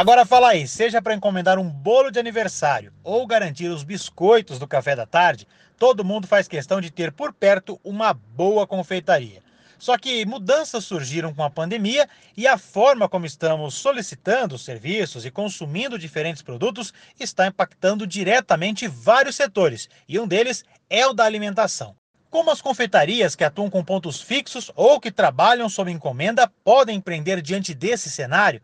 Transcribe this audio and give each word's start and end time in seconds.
Agora 0.00 0.24
fala 0.24 0.48
aí, 0.48 0.66
seja 0.66 1.02
para 1.02 1.12
encomendar 1.12 1.58
um 1.58 1.68
bolo 1.68 2.10
de 2.10 2.18
aniversário 2.18 2.90
ou 3.04 3.26
garantir 3.26 3.68
os 3.68 3.84
biscoitos 3.84 4.58
do 4.58 4.66
café 4.66 4.96
da 4.96 5.04
tarde, 5.04 5.46
todo 5.76 6.02
mundo 6.02 6.26
faz 6.26 6.48
questão 6.48 6.80
de 6.80 6.90
ter 6.90 7.12
por 7.12 7.34
perto 7.34 7.78
uma 7.84 8.14
boa 8.14 8.66
confeitaria. 8.66 9.42
Só 9.78 9.98
que 9.98 10.24
mudanças 10.24 10.86
surgiram 10.86 11.34
com 11.34 11.44
a 11.44 11.50
pandemia 11.50 12.08
e 12.34 12.46
a 12.46 12.56
forma 12.56 13.10
como 13.10 13.26
estamos 13.26 13.74
solicitando 13.74 14.56
serviços 14.56 15.26
e 15.26 15.30
consumindo 15.30 15.98
diferentes 15.98 16.40
produtos 16.40 16.94
está 17.18 17.46
impactando 17.46 18.06
diretamente 18.06 18.88
vários 18.88 19.36
setores, 19.36 19.86
e 20.08 20.18
um 20.18 20.26
deles 20.26 20.64
é 20.88 21.06
o 21.06 21.12
da 21.12 21.26
alimentação. 21.26 21.94
Como 22.30 22.50
as 22.50 22.62
confeitarias 22.62 23.36
que 23.36 23.44
atuam 23.44 23.68
com 23.68 23.84
pontos 23.84 24.22
fixos 24.22 24.72
ou 24.74 24.98
que 24.98 25.12
trabalham 25.12 25.68
sob 25.68 25.90
encomenda 25.92 26.50
podem 26.64 26.96
empreender 26.96 27.42
diante 27.42 27.74
desse 27.74 28.08
cenário? 28.08 28.62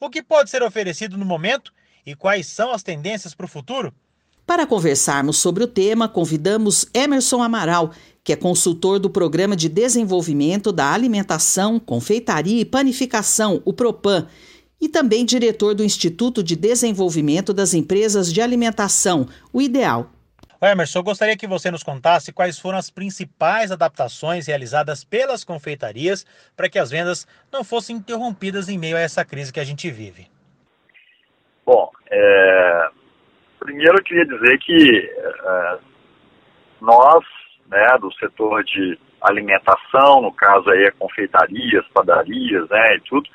O 0.00 0.08
que 0.08 0.22
pode 0.22 0.48
ser 0.48 0.62
oferecido 0.62 1.18
no 1.18 1.24
momento 1.24 1.72
e 2.06 2.14
quais 2.14 2.46
são 2.46 2.72
as 2.72 2.82
tendências 2.82 3.34
para 3.34 3.46
o 3.46 3.48
futuro? 3.48 3.92
Para 4.46 4.66
conversarmos 4.66 5.36
sobre 5.36 5.64
o 5.64 5.66
tema, 5.66 6.08
convidamos 6.08 6.86
Emerson 6.94 7.42
Amaral, 7.42 7.90
que 8.24 8.32
é 8.32 8.36
consultor 8.36 8.98
do 8.98 9.10
Programa 9.10 9.56
de 9.56 9.68
Desenvolvimento 9.68 10.72
da 10.72 10.92
Alimentação, 10.92 11.78
Confeitaria 11.78 12.60
e 12.60 12.64
Panificação, 12.64 13.60
o 13.64 13.72
PROPAN, 13.72 14.26
e 14.80 14.88
também 14.88 15.24
diretor 15.24 15.74
do 15.74 15.84
Instituto 15.84 16.42
de 16.42 16.54
Desenvolvimento 16.54 17.52
das 17.52 17.74
Empresas 17.74 18.32
de 18.32 18.40
Alimentação, 18.40 19.26
o 19.52 19.60
IDEAL. 19.60 20.12
Emerson, 20.60 20.98
eu 20.98 21.04
gostaria 21.04 21.36
que 21.36 21.46
você 21.46 21.70
nos 21.70 21.84
contasse 21.84 22.32
quais 22.32 22.58
foram 22.58 22.78
as 22.78 22.90
principais 22.90 23.70
adaptações 23.70 24.46
realizadas 24.48 25.04
pelas 25.04 25.44
confeitarias 25.44 26.26
para 26.56 26.68
que 26.68 26.78
as 26.78 26.90
vendas 26.90 27.26
não 27.52 27.62
fossem 27.62 27.96
interrompidas 27.96 28.68
em 28.68 28.76
meio 28.76 28.96
a 28.96 29.00
essa 29.00 29.24
crise 29.24 29.52
que 29.52 29.60
a 29.60 29.64
gente 29.64 29.88
vive. 29.90 30.26
Bom, 31.64 31.90
é... 32.10 32.88
primeiro 33.60 33.98
eu 33.98 34.02
queria 34.02 34.26
dizer 34.26 34.58
que 34.58 35.10
é... 35.16 35.78
nós, 36.80 37.24
né, 37.68 37.96
do 38.00 38.12
setor 38.14 38.64
de 38.64 38.98
alimentação, 39.20 40.22
no 40.22 40.32
caso 40.32 40.70
aí 40.70 40.90
confeitarias, 40.98 41.86
padarias, 41.94 42.68
né, 42.68 42.96
e 42.96 43.00
tudo, 43.02 43.28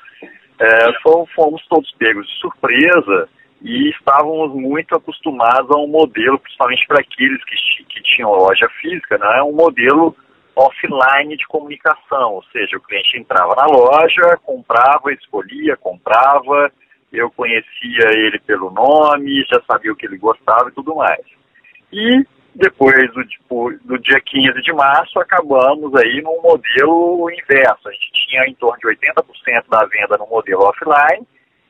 é, 0.58 0.92
fomos 1.34 1.66
todos 1.68 1.90
pegos 1.98 2.26
de 2.26 2.38
surpresa 2.38 3.28
e 3.62 3.90
estávamos 3.90 4.54
muito 4.54 4.94
acostumados 4.94 5.70
a 5.70 5.78
um 5.78 5.86
modelo, 5.86 6.38
principalmente 6.38 6.86
para 6.86 7.00
aqueles 7.00 7.42
que, 7.44 7.84
que 7.84 8.02
tinham 8.02 8.30
loja 8.30 8.68
física, 8.80 9.16
né, 9.18 9.42
um 9.42 9.52
modelo 9.52 10.14
offline 10.56 11.36
de 11.36 11.46
comunicação, 11.46 12.34
ou 12.34 12.44
seja, 12.52 12.76
o 12.76 12.80
cliente 12.80 13.18
entrava 13.18 13.54
na 13.56 13.66
loja, 13.66 14.38
comprava, 14.44 15.12
escolhia, 15.12 15.76
comprava, 15.76 16.70
eu 17.12 17.30
conhecia 17.30 18.06
ele 18.12 18.38
pelo 18.40 18.70
nome, 18.70 19.44
já 19.50 19.60
sabia 19.66 19.92
o 19.92 19.96
que 19.96 20.06
ele 20.06 20.18
gostava 20.18 20.68
e 20.68 20.72
tudo 20.72 20.94
mais. 20.94 21.24
E 21.92 22.24
depois 22.54 23.12
do, 23.12 23.24
tipo, 23.24 23.72
do 23.84 23.98
dia 23.98 24.20
15 24.20 24.62
de 24.62 24.72
março, 24.72 25.18
acabamos 25.18 25.94
aí 25.96 26.22
num 26.22 26.40
modelo 26.40 27.28
inverso. 27.30 27.88
A 27.88 27.92
gente 27.92 28.12
tinha 28.12 28.46
em 28.46 28.54
torno 28.54 28.78
de 28.78 28.86
80% 28.86 29.64
da 29.68 29.84
venda 29.86 30.16
no 30.18 30.26
modelo 30.26 30.62
offline, 30.62 31.26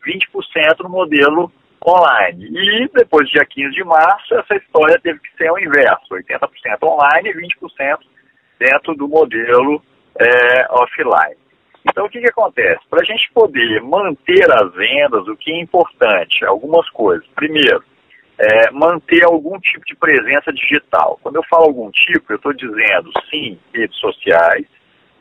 20% 0.07 0.81
no 0.83 0.91
modelo 0.91 1.51
online. 1.87 2.47
E 2.47 2.89
depois 2.89 3.29
do 3.29 3.33
dia 3.33 3.45
15 3.45 3.71
de 3.75 3.85
março, 3.85 4.35
essa 4.35 4.57
história 4.57 4.99
teve 5.01 5.19
que 5.21 5.37
ser 5.37 5.51
o 5.51 5.59
inverso: 5.59 6.07
80% 6.11 6.49
online 6.83 7.31
e 7.31 7.35
20% 7.35 7.99
dentro 8.59 8.95
do 8.95 9.09
modelo 9.09 9.83
é, 10.19 10.67
offline. 10.71 11.37
Então, 11.87 12.07
o 12.07 12.09
que, 12.09 12.21
que 12.21 12.31
acontece? 12.31 12.81
Para 12.89 13.03
a 13.03 13.05
gente 13.05 13.31
poder 13.33 13.83
manter 13.83 14.51
as 14.51 14.73
vendas, 14.75 15.29
o 15.29 15.37
que 15.37 15.53
é 15.53 15.61
importante? 15.61 16.45
Algumas 16.47 16.89
coisas. 16.91 17.27
Primeiro, 17.35 17.85
é, 18.39 18.71
manter 18.71 19.23
algum 19.25 19.59
tipo 19.61 19.85
de 19.85 19.95
presença 19.95 20.51
digital. 20.53 21.19
Quando 21.23 21.37
eu 21.37 21.45
falo 21.45 21.65
algum 21.65 21.91
tipo, 21.91 22.33
eu 22.33 22.37
estou 22.37 22.55
dizendo, 22.55 23.11
sim, 23.31 23.59
redes 23.75 23.99
sociais, 23.99 24.67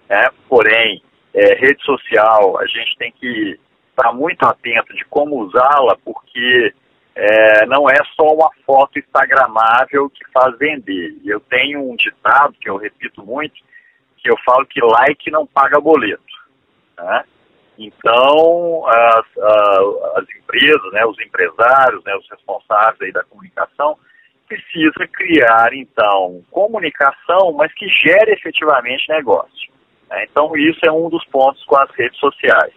né? 0.09 0.29
porém, 0.47 1.03
é, 1.33 1.55
rede 1.55 1.83
social, 1.83 2.57
a 2.57 2.65
gente 2.65 2.97
tem 2.97 3.11
que 3.11 3.59
estar 3.93 4.09
tá 4.09 4.13
muito 4.13 4.43
atento 4.43 4.93
de 4.93 5.05
como 5.05 5.39
usá-la, 5.43 5.95
porque 6.03 6.73
é, 7.15 7.65
não 7.67 7.87
é 7.89 7.97
só 8.15 8.33
uma 8.33 8.49
foto 8.65 8.97
instagramável 8.97 10.09
que 10.09 10.25
faz 10.31 10.57
vender. 10.57 11.15
Eu 11.23 11.39
tenho 11.39 11.89
um 11.89 11.95
ditado 11.95 12.55
que 12.59 12.69
eu 12.69 12.77
repito 12.77 13.23
muito, 13.23 13.53
que 14.17 14.29
eu 14.29 14.35
falo 14.43 14.65
que 14.65 14.81
like 14.81 15.29
não 15.29 15.45
paga 15.45 15.79
boleto. 15.79 16.23
Né? 16.97 17.23
Então, 17.77 18.85
as, 18.87 19.25
as, 20.15 20.25
empresas, 20.37 20.91
né, 20.91 21.05
os 21.05 21.19
empresários, 21.19 22.03
né, 22.03 22.15
os 22.15 22.29
responsáveis 22.29 23.01
aí 23.01 23.11
da 23.11 23.23
comunicação, 23.23 23.97
precisam 24.47 25.07
criar, 25.11 25.73
então, 25.73 26.43
comunicação, 26.51 27.51
mas 27.53 27.73
que 27.73 27.87
gere 27.87 28.33
efetivamente 28.33 29.09
negócio. 29.09 29.71
Né? 30.09 30.25
Então, 30.29 30.55
isso 30.55 30.79
é 30.85 30.91
um 30.91 31.09
dos 31.09 31.25
pontos 31.25 31.63
com 31.65 31.75
as 31.77 31.89
redes 31.91 32.19
sociais. 32.19 32.73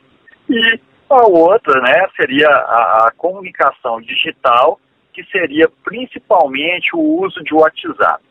E 0.48 0.80
a 1.14 1.26
outra, 1.26 1.80
né, 1.80 2.08
seria 2.16 2.48
a, 2.48 3.06
a 3.06 3.12
comunicação 3.16 4.00
digital, 4.00 4.80
que 5.12 5.24
seria 5.24 5.68
principalmente 5.84 6.94
o 6.94 7.00
uso 7.00 7.42
de 7.42 7.54
WhatsApp. 7.54 8.22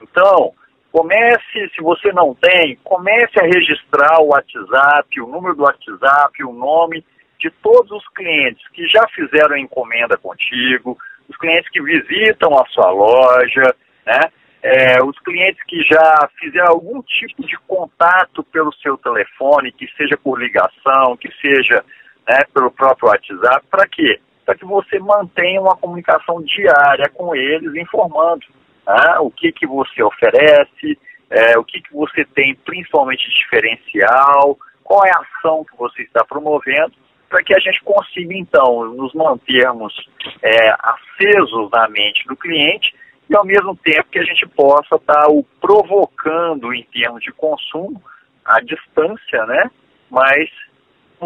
Então, 0.00 0.52
comece, 0.90 1.70
se 1.74 1.82
você 1.82 2.12
não 2.12 2.34
tem, 2.34 2.76
comece 2.84 3.38
a 3.38 3.44
registrar 3.46 4.20
o 4.20 4.28
WhatsApp, 4.28 5.20
o 5.20 5.26
número 5.26 5.54
do 5.54 5.62
WhatsApp, 5.62 6.44
o 6.44 6.52
nome 6.52 7.04
de 7.38 7.50
todos 7.50 7.90
os 7.90 8.08
clientes 8.14 8.66
que 8.68 8.86
já 8.86 9.06
fizeram 9.08 9.56
a 9.56 9.60
encomenda 9.60 10.16
contigo, 10.16 10.96
os 11.28 11.36
clientes 11.36 11.68
que 11.70 11.82
visitam 11.82 12.56
a 12.58 12.64
sua 12.66 12.90
loja, 12.90 13.74
né? 14.06 14.20
É, 14.62 15.02
os 15.02 15.18
clientes 15.18 15.60
que 15.64 15.82
já 15.82 16.30
fizeram 16.38 16.68
algum 16.68 17.02
tipo 17.02 17.44
de 17.44 17.58
contato 17.66 18.44
pelo 18.44 18.72
seu 18.74 18.96
telefone, 18.96 19.72
que 19.72 19.88
seja 19.96 20.16
por 20.16 20.38
ligação, 20.38 21.16
que 21.16 21.28
seja 21.40 21.84
né, 22.28 22.40
pelo 22.52 22.70
próprio 22.70 23.08
WhatsApp, 23.08 23.66
para 23.70 23.86
quê? 23.86 24.20
Para 24.44 24.54
que 24.54 24.64
você 24.64 24.98
mantenha 24.98 25.60
uma 25.60 25.76
comunicação 25.76 26.42
diária 26.42 27.08
com 27.10 27.34
eles, 27.34 27.74
informando 27.74 28.44
né, 28.86 29.18
o 29.20 29.30
que, 29.30 29.52
que 29.52 29.66
você 29.66 30.02
oferece, 30.02 30.98
é, 31.30 31.58
o 31.58 31.64
que, 31.64 31.80
que 31.80 31.92
você 31.92 32.24
tem 32.24 32.54
principalmente 32.54 33.28
diferencial, 33.30 34.58
qual 34.82 35.04
é 35.06 35.10
a 35.10 35.22
ação 35.38 35.64
que 35.64 35.76
você 35.76 36.02
está 36.02 36.24
promovendo, 36.24 36.92
para 37.28 37.42
que 37.42 37.54
a 37.54 37.58
gente 37.58 37.82
consiga, 37.82 38.34
então, 38.34 38.84
nos 38.92 39.14
mantermos 39.14 39.94
é, 40.42 40.74
acesos 40.78 41.70
na 41.70 41.88
mente 41.88 42.26
do 42.26 42.36
cliente 42.36 42.94
e, 43.30 43.34
ao 43.34 43.44
mesmo 43.44 43.74
tempo, 43.76 44.10
que 44.10 44.18
a 44.18 44.24
gente 44.24 44.46
possa 44.48 44.96
estar 44.96 45.22
tá 45.22 45.28
o 45.30 45.42
provocando 45.58 46.74
em 46.74 46.82
termos 46.92 47.22
de 47.22 47.32
consumo, 47.32 48.02
à 48.44 48.60
distância, 48.60 49.46
né? 49.46 49.70
Mas 50.10 50.50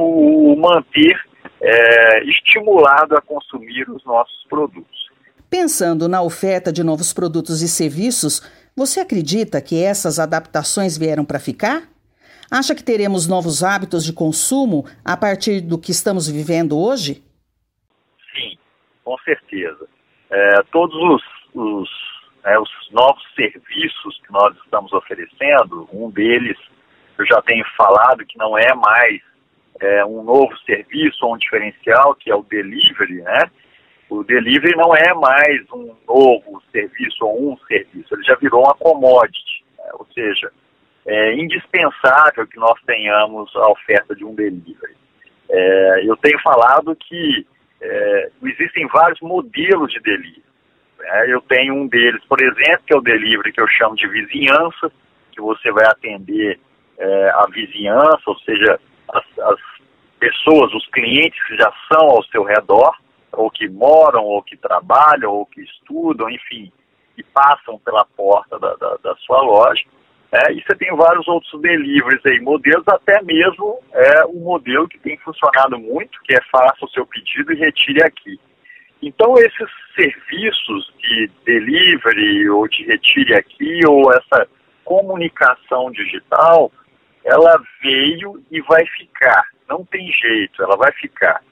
o 0.01 0.57
manter 0.57 1.19
é, 1.61 2.25
estimulado 2.25 3.17
a 3.17 3.21
consumir 3.21 3.89
os 3.91 4.05
nossos 4.05 4.45
produtos. 4.49 5.11
Pensando 5.49 6.09
na 6.09 6.23
oferta 6.23 6.73
de 6.73 6.83
novos 6.83 7.13
produtos 7.13 7.63
e 7.63 7.69
serviços, 7.69 8.41
você 8.77 9.01
acredita 9.01 9.61
que 9.61 9.83
essas 9.83 10.19
adaptações 10.19 10.99
vieram 10.99 11.25
para 11.25 11.39
ficar? 11.39 11.83
Acha 12.51 12.75
que 12.75 12.83
teremos 12.83 13.27
novos 13.27 13.65
hábitos 13.65 14.05
de 14.05 14.13
consumo 14.13 14.85
a 15.05 15.17
partir 15.17 15.61
do 15.61 15.79
que 15.79 15.91
estamos 15.91 16.29
vivendo 16.29 16.79
hoje? 16.79 17.23
Sim, 18.35 18.57
com 19.05 19.17
certeza. 19.19 19.89
É, 20.31 20.63
todos 20.71 20.95
os, 20.95 21.23
os, 21.55 21.91
é, 22.45 22.59
os 22.59 22.71
novos 22.93 23.23
serviços 23.35 24.21
que 24.25 24.33
nós 24.33 24.57
estamos 24.65 24.93
oferecendo, 24.93 25.89
um 25.93 26.11
deles 26.11 26.57
eu 27.19 27.27
já 27.27 27.41
tenho 27.43 27.65
falado 27.77 28.27
que 28.27 28.37
não 28.39 28.59
é 28.59 28.75
mais 28.75 29.23
é, 29.81 30.05
um 30.05 30.23
novo 30.23 30.57
serviço 30.59 31.25
ou 31.25 31.35
um 31.35 31.39
diferencial, 31.39 32.15
que 32.15 32.31
é 32.31 32.35
o 32.35 32.43
delivery, 32.43 33.23
né? 33.23 33.51
O 34.09 34.23
delivery 34.23 34.77
não 34.77 34.95
é 34.95 35.13
mais 35.15 35.63
um 35.73 35.95
novo 36.07 36.63
serviço 36.71 37.25
ou 37.25 37.53
um 37.53 37.59
serviço, 37.67 38.15
ele 38.15 38.23
já 38.23 38.37
virou 38.37 38.63
uma 38.63 38.75
commodity, 38.75 39.65
né? 39.79 39.85
ou 39.95 40.07
seja, 40.15 40.53
é 41.05 41.35
indispensável 41.35 42.47
que 42.47 42.57
nós 42.57 42.81
tenhamos 42.87 43.55
a 43.57 43.71
oferta 43.71 44.15
de 44.15 44.25
um 44.25 44.35
delivery. 44.35 44.97
É, 45.49 46.03
eu 46.05 46.17
tenho 46.17 46.39
falado 46.41 46.95
que 46.97 47.47
é, 47.81 48.31
existem 48.43 48.87
vários 48.89 49.21
modelos 49.21 49.93
de 49.93 50.01
delivery. 50.01 50.45
Né? 50.99 51.33
Eu 51.33 51.41
tenho 51.43 51.75
um 51.75 51.87
deles, 51.87 52.23
por 52.29 52.41
exemplo, 52.41 52.85
que 52.87 52.95
é 52.95 52.97
o 52.97 53.03
delivery 53.03 53.53
que 53.53 53.61
eu 53.61 53.69
chamo 53.69 53.97
de 53.97 54.07
vizinhança, 54.09 54.91
que 55.33 55.41
você 55.41 55.71
vai 55.71 55.87
atender 55.87 56.59
é, 56.99 57.31
a 57.31 57.47
vizinhança, 57.53 58.23
ou 58.27 58.39
seja, 58.39 58.81
as, 59.13 59.39
as 59.39 59.61
pessoas, 60.19 60.73
os 60.75 60.87
clientes 60.89 61.43
que 61.47 61.57
já 61.57 61.73
são 61.93 62.09
ao 62.09 62.23
seu 62.25 62.43
redor, 62.43 62.97
ou 63.33 63.51
que 63.51 63.69
moram, 63.69 64.25
ou 64.25 64.43
que 64.43 64.57
trabalham, 64.57 65.33
ou 65.33 65.47
que 65.47 65.61
estudam, 65.61 66.31
enfim, 66.31 66.73
que 67.15 67.23
passam 67.23 67.79
pela 67.81 68.05
porta 68.05 68.59
da, 68.59 68.75
da, 68.77 68.97
da 68.97 69.17
sua 69.17 69.41
loja. 69.43 69.83
É, 70.33 70.53
e 70.53 70.63
você 70.63 70.75
tem 70.77 70.95
vários 70.97 71.27
outros 71.29 71.61
deliveries 71.61 72.25
aí, 72.27 72.41
modelos, 72.41 72.85
até 72.89 73.23
mesmo 73.23 73.79
é 73.93 74.27
um 74.27 74.41
modelo 74.41 74.89
que 74.89 74.99
tem 74.99 75.17
funcionado 75.19 75.79
muito, 75.79 76.21
que 76.25 76.35
é 76.35 76.41
faça 76.51 76.85
o 76.85 76.89
seu 76.91 77.07
pedido 77.07 77.53
e 77.53 77.57
retire 77.57 78.03
aqui. 78.03 78.41
Então 79.01 79.35
esses 79.39 79.69
serviços 79.95 80.93
de 80.99 81.31
delivery 81.45 82.51
ou 82.51 82.67
de 82.67 82.85
retire 82.85 83.35
aqui 83.35 83.81
ou 83.87 84.13
essa 84.13 84.49
comunicação 84.85 85.91
digital, 85.93 86.73
ela 87.27 87.61
veio 87.83 88.41
e 88.51 88.61
vai 88.63 88.87
ficar. 88.87 89.49
Não 89.69 89.85
tem 89.85 90.11
jeito, 90.13 90.63
ela 90.63 90.77
vai 90.77 90.93
ficar. 90.93 91.43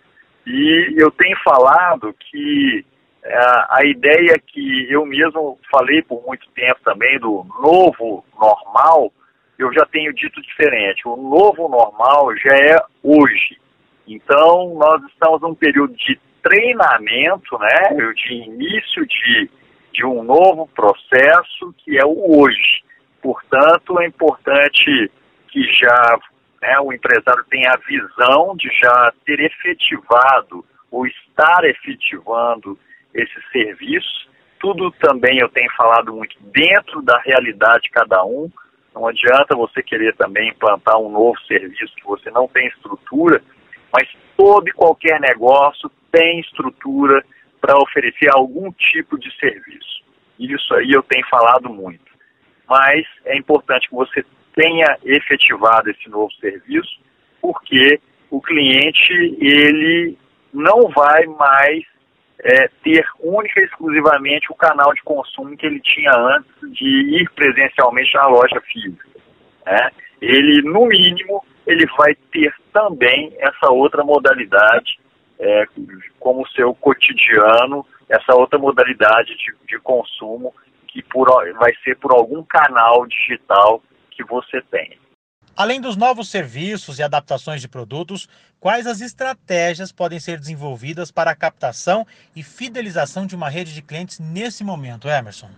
E 0.46 0.94
eu 0.96 1.10
tenho 1.10 1.36
falado 1.42 2.14
que 2.14 2.86
é, 3.24 3.38
a 3.70 3.80
ideia 3.84 4.38
que 4.38 4.86
eu 4.90 5.04
mesmo 5.04 5.58
falei 5.70 6.02
por 6.02 6.24
muito 6.24 6.46
tempo 6.54 6.78
também 6.84 7.18
do 7.18 7.44
novo 7.60 8.24
normal, 8.38 9.12
eu 9.58 9.72
já 9.72 9.84
tenho 9.86 10.14
dito 10.14 10.40
diferente. 10.42 11.08
O 11.08 11.16
novo 11.16 11.68
normal 11.68 12.36
já 12.36 12.54
é 12.56 12.76
hoje. 13.02 13.58
Então, 14.06 14.74
nós 14.74 15.02
estamos 15.10 15.40
num 15.40 15.54
período 15.54 15.94
de 15.94 16.20
treinamento, 16.42 17.58
né, 17.58 18.12
de 18.14 18.34
início 18.34 19.06
de, 19.06 19.50
de 19.92 20.04
um 20.04 20.22
novo 20.22 20.68
processo 20.74 21.74
que 21.78 21.98
é 21.98 22.04
o 22.04 22.38
hoje. 22.38 22.84
Portanto, 23.22 23.98
é 23.98 24.06
importante 24.06 25.10
que 25.54 25.62
já 25.72 26.18
né, 26.60 26.80
o 26.80 26.92
empresário 26.92 27.44
tenha 27.48 27.70
a 27.70 27.76
visão 27.76 28.56
de 28.56 28.68
já 28.76 29.12
ter 29.24 29.38
efetivado 29.38 30.64
ou 30.90 31.06
estar 31.06 31.62
efetivando 31.64 32.76
esse 33.14 33.40
serviço. 33.52 34.28
Tudo 34.58 34.90
também 34.90 35.38
eu 35.38 35.48
tenho 35.48 35.70
falado 35.76 36.12
muito 36.12 36.36
dentro 36.52 37.00
da 37.02 37.20
realidade 37.20 37.84
de 37.84 37.90
cada 37.90 38.24
um. 38.24 38.50
Não 38.92 39.06
adianta 39.06 39.54
você 39.54 39.80
querer 39.80 40.16
também 40.16 40.48
implantar 40.48 40.98
um 40.98 41.08
novo 41.08 41.38
serviço 41.42 41.94
que 41.94 42.04
você 42.04 42.30
não 42.32 42.48
tem 42.48 42.66
estrutura, 42.66 43.40
mas 43.92 44.08
todo 44.36 44.68
e 44.68 44.72
qualquer 44.72 45.20
negócio 45.20 45.88
tem 46.10 46.40
estrutura 46.40 47.24
para 47.60 47.78
oferecer 47.78 48.28
algum 48.32 48.72
tipo 48.72 49.16
de 49.18 49.32
serviço. 49.38 50.02
Isso 50.36 50.74
aí 50.74 50.90
eu 50.90 51.02
tenho 51.04 51.26
falado 51.28 51.70
muito. 51.70 52.12
Mas 52.68 53.06
é 53.24 53.36
importante 53.36 53.88
que 53.88 53.94
você 53.94 54.24
tenha 54.54 54.96
efetivado 55.04 55.90
esse 55.90 56.08
novo 56.08 56.32
serviço, 56.34 56.98
porque 57.40 58.00
o 58.30 58.40
cliente 58.40 59.12
ele 59.40 60.16
não 60.52 60.88
vai 60.88 61.26
mais 61.26 61.84
é, 62.40 62.68
ter 62.82 63.04
única 63.20 63.60
e 63.60 63.64
exclusivamente 63.64 64.50
o 64.50 64.54
canal 64.54 64.92
de 64.92 65.02
consumo 65.02 65.56
que 65.56 65.66
ele 65.66 65.80
tinha 65.80 66.12
antes 66.12 66.72
de 66.72 66.86
ir 67.20 67.30
presencialmente 67.30 68.14
na 68.14 68.26
loja 68.26 68.60
física. 68.60 69.08
Né? 69.66 69.90
Ele, 70.20 70.62
no 70.62 70.86
mínimo, 70.86 71.44
ele 71.66 71.86
vai 71.96 72.14
ter 72.32 72.54
também 72.72 73.34
essa 73.38 73.70
outra 73.70 74.04
modalidade 74.04 74.98
é, 75.38 75.64
como 76.20 76.46
seu 76.48 76.74
cotidiano, 76.74 77.84
essa 78.08 78.34
outra 78.34 78.58
modalidade 78.58 79.36
de, 79.36 79.54
de 79.66 79.78
consumo 79.80 80.54
que 80.88 81.02
por, 81.02 81.26
vai 81.54 81.74
ser 81.82 81.96
por 81.96 82.12
algum 82.12 82.42
canal 82.44 83.06
digital 83.06 83.82
que 84.14 84.24
você 84.24 84.60
tem. 84.70 84.98
Além 85.56 85.80
dos 85.80 85.96
novos 85.96 86.30
serviços 86.30 86.98
e 86.98 87.02
adaptações 87.02 87.60
de 87.60 87.68
produtos, 87.68 88.28
quais 88.58 88.88
as 88.88 89.00
estratégias 89.00 89.92
podem 89.92 90.18
ser 90.18 90.36
desenvolvidas 90.38 91.12
para 91.12 91.30
a 91.30 91.36
captação 91.36 92.04
e 92.34 92.42
fidelização 92.42 93.24
de 93.24 93.36
uma 93.36 93.48
rede 93.48 93.72
de 93.72 93.80
clientes 93.80 94.18
nesse 94.18 94.64
momento, 94.64 95.08
Emerson? 95.08 95.48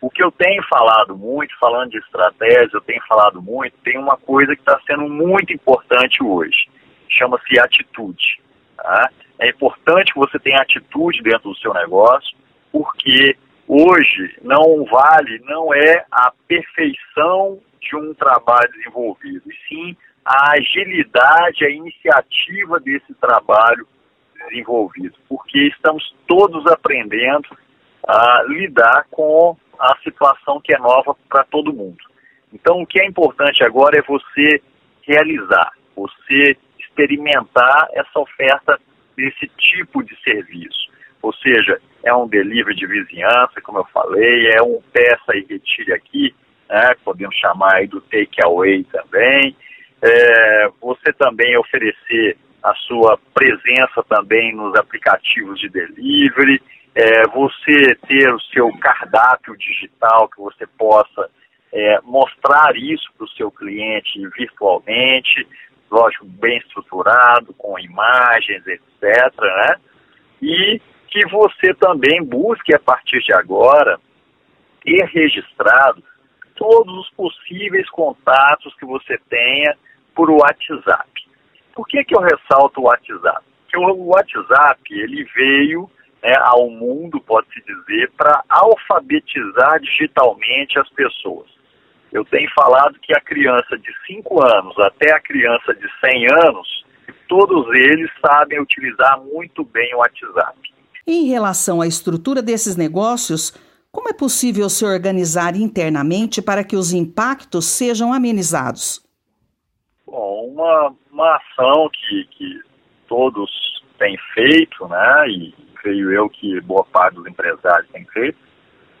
O 0.00 0.10
que 0.10 0.22
eu 0.22 0.32
tenho 0.32 0.62
falado 0.68 1.16
muito, 1.16 1.56
falando 1.60 1.90
de 1.90 1.98
estratégia, 1.98 2.70
eu 2.72 2.80
tenho 2.80 3.00
falado 3.06 3.40
muito, 3.40 3.76
tem 3.84 3.96
uma 3.96 4.16
coisa 4.16 4.54
que 4.54 4.62
está 4.62 4.80
sendo 4.84 5.08
muito 5.08 5.52
importante 5.52 6.22
hoje, 6.24 6.68
chama-se 7.08 7.58
atitude. 7.58 8.40
Tá? 8.76 9.10
É 9.38 9.48
importante 9.48 10.12
que 10.12 10.18
você 10.18 10.38
tenha 10.40 10.60
atitude 10.60 11.22
dentro 11.22 11.50
do 11.50 11.58
seu 11.58 11.72
negócio, 11.72 12.36
porque 12.72 13.36
hoje 13.68 14.36
não 14.42 14.84
vale, 14.84 15.40
não 15.44 15.72
é 15.72 16.04
a 16.10 16.32
perfeição 16.48 17.60
de 17.86 17.96
um 17.96 18.14
trabalho 18.14 18.70
desenvolvido, 18.72 19.42
e 19.50 19.56
sim 19.68 19.96
a 20.24 20.52
agilidade, 20.52 21.64
a 21.64 21.70
iniciativa 21.70 22.80
desse 22.80 23.14
trabalho 23.14 23.86
desenvolvido, 24.48 25.16
porque 25.28 25.68
estamos 25.68 26.14
todos 26.26 26.66
aprendendo 26.66 27.48
a 28.06 28.42
lidar 28.48 29.06
com 29.10 29.56
a 29.78 29.96
situação 30.02 30.60
que 30.60 30.74
é 30.74 30.78
nova 30.78 31.16
para 31.28 31.44
todo 31.44 31.72
mundo. 31.72 31.98
Então, 32.52 32.82
o 32.82 32.86
que 32.86 33.00
é 33.00 33.06
importante 33.06 33.62
agora 33.62 33.98
é 33.98 34.02
você 34.02 34.62
realizar, 35.02 35.70
você 35.94 36.56
experimentar 36.78 37.88
essa 37.92 38.18
oferta 38.18 38.80
desse 39.16 39.48
tipo 39.58 40.02
de 40.02 40.16
serviço. 40.22 40.90
Ou 41.22 41.32
seja, 41.34 41.80
é 42.02 42.14
um 42.14 42.28
delivery 42.28 42.76
de 42.76 42.86
vizinhança, 42.86 43.60
como 43.62 43.78
eu 43.78 43.84
falei, 43.86 44.50
é 44.50 44.62
um 44.62 44.80
peça 44.92 45.34
e 45.34 45.46
retire 45.48 45.92
aqui, 45.92 46.34
né, 46.68 46.94
podemos 47.04 47.34
chamar 47.36 47.76
aí 47.76 47.86
do 47.86 48.00
takeaway 48.00 48.84
também. 48.84 49.56
É, 50.02 50.68
você 50.80 51.12
também 51.12 51.56
oferecer 51.56 52.36
a 52.62 52.74
sua 52.74 53.18
presença 53.32 54.02
também 54.08 54.54
nos 54.54 54.74
aplicativos 54.76 55.58
de 55.60 55.68
delivery, 55.68 56.60
é, 56.94 57.26
você 57.28 57.94
ter 58.08 58.32
o 58.32 58.40
seu 58.40 58.70
cardápio 58.78 59.56
digital 59.56 60.28
que 60.28 60.40
você 60.40 60.66
possa 60.66 61.30
é, 61.72 62.00
mostrar 62.02 62.74
isso 62.74 63.08
para 63.16 63.24
o 63.24 63.30
seu 63.30 63.50
cliente 63.50 64.26
virtualmente, 64.36 65.46
lógico, 65.90 66.24
bem 66.24 66.58
estruturado, 66.58 67.52
com 67.54 67.78
imagens, 67.78 68.66
etc. 68.66 69.40
Né? 69.40 69.76
E 70.42 70.80
que 71.08 71.26
você 71.28 71.72
também 71.74 72.22
busque, 72.22 72.74
a 72.74 72.78
partir 72.78 73.20
de 73.20 73.32
agora, 73.32 73.98
ter 74.82 75.04
registrado 75.06 76.02
todos 76.56 76.94
os 76.98 77.10
possíveis 77.10 77.88
contatos 77.90 78.74
que 78.76 78.84
você 78.84 79.18
tenha 79.30 79.76
por 80.14 80.30
WhatsApp. 80.30 81.10
Por 81.74 81.86
que, 81.86 82.02
que 82.04 82.16
eu 82.16 82.20
ressalto 82.20 82.80
o 82.80 82.84
WhatsApp? 82.84 83.44
Porque 83.62 83.76
o 83.76 84.06
WhatsApp 84.06 84.80
ele 84.90 85.24
veio 85.34 85.90
né, 86.22 86.34
ao 86.40 86.70
mundo, 86.70 87.20
pode-se 87.20 87.62
dizer, 87.62 88.10
para 88.16 88.42
alfabetizar 88.48 89.78
digitalmente 89.80 90.78
as 90.78 90.88
pessoas. 90.90 91.46
Eu 92.12 92.24
tenho 92.24 92.50
falado 92.54 92.98
que 93.00 93.14
a 93.14 93.20
criança 93.20 93.76
de 93.78 93.92
5 94.06 94.42
anos 94.42 94.78
até 94.78 95.12
a 95.12 95.20
criança 95.20 95.74
de 95.74 95.86
100 96.00 96.26
anos, 96.46 96.86
todos 97.28 97.66
eles 97.74 98.10
sabem 98.24 98.60
utilizar 98.60 99.20
muito 99.20 99.64
bem 99.64 99.94
o 99.94 99.98
WhatsApp. 99.98 100.58
Em 101.06 101.26
relação 101.26 101.80
à 101.80 101.86
estrutura 101.86 102.42
desses 102.42 102.74
negócios, 102.74 103.52
como 103.96 104.10
é 104.10 104.12
possível 104.12 104.68
se 104.68 104.84
organizar 104.84 105.56
internamente 105.56 106.42
para 106.42 106.62
que 106.62 106.76
os 106.76 106.92
impactos 106.92 107.64
sejam 107.64 108.12
amenizados? 108.12 109.02
Bom, 110.06 110.48
uma, 110.52 110.94
uma 111.10 111.36
ação 111.36 111.88
que, 111.90 112.28
que 112.36 112.60
todos 113.08 113.50
têm 113.98 114.18
feito, 114.34 114.86
né, 114.86 115.28
e 115.28 115.54
creio 115.76 116.12
eu 116.12 116.28
que 116.28 116.60
boa 116.60 116.84
parte 116.84 117.14
dos 117.14 117.26
empresários 117.26 117.88
tem 117.90 118.04
feito, 118.12 118.36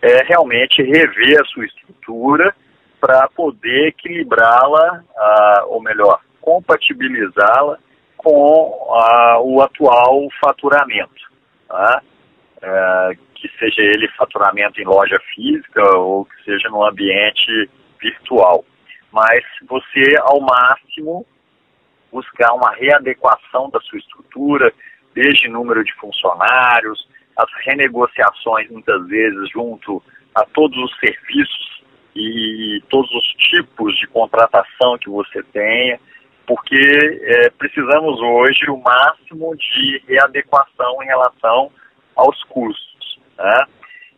é 0.00 0.24
realmente 0.24 0.82
rever 0.82 1.42
a 1.42 1.44
sua 1.44 1.66
estrutura 1.66 2.54
para 2.98 3.28
poder 3.28 3.88
equilibrá-la, 3.88 5.04
ou 5.66 5.82
melhor, 5.82 6.20
compatibilizá-la 6.40 7.78
com 8.16 8.88
o 9.42 9.60
atual 9.60 10.26
faturamento. 10.40 11.30
Tá? 11.68 12.02
É, 12.62 13.18
que 13.48 13.58
seja 13.58 13.82
ele 13.82 14.08
faturamento 14.16 14.80
em 14.80 14.84
loja 14.84 15.18
física 15.34 15.82
ou 15.96 16.24
que 16.24 16.44
seja 16.44 16.68
no 16.68 16.84
ambiente 16.84 17.70
virtual. 18.00 18.64
Mas 19.12 19.42
você, 19.68 20.16
ao 20.20 20.40
máximo, 20.40 21.26
buscar 22.12 22.52
uma 22.52 22.72
readequação 22.72 23.70
da 23.70 23.80
sua 23.80 23.98
estrutura, 23.98 24.72
desde 25.14 25.48
número 25.48 25.82
de 25.84 25.92
funcionários, 25.94 27.08
as 27.36 27.50
renegociações, 27.64 28.70
muitas 28.70 29.06
vezes, 29.06 29.50
junto 29.50 30.02
a 30.34 30.44
todos 30.44 30.76
os 30.78 30.98
serviços 30.98 31.82
e 32.14 32.82
todos 32.88 33.10
os 33.10 33.26
tipos 33.48 33.96
de 33.98 34.06
contratação 34.06 34.98
que 34.98 35.10
você 35.10 35.42
tenha, 35.52 36.00
porque 36.46 36.80
é, 37.22 37.50
precisamos 37.50 38.20
hoje 38.20 38.70
o 38.70 38.78
máximo 38.78 39.54
de 39.56 40.02
readequação 40.06 41.02
em 41.02 41.06
relação 41.06 41.70
aos 42.14 42.42
custos. 42.44 42.95
Né? 43.38 43.64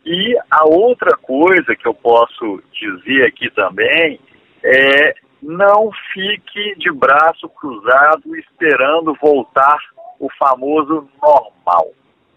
E 0.05 0.37
a 0.49 0.65
outra 0.65 1.15
coisa 1.17 1.75
que 1.75 1.87
eu 1.87 1.93
posso 1.93 2.63
dizer 2.71 3.25
aqui 3.25 3.49
também 3.51 4.19
é 4.63 5.13
não 5.41 5.89
fique 6.13 6.75
de 6.77 6.91
braço 6.91 7.47
cruzado 7.49 8.35
esperando 8.35 9.17
voltar 9.21 9.77
o 10.19 10.29
famoso 10.37 11.07
normal. 11.21 11.91